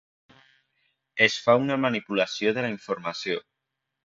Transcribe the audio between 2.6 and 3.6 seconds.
la informació.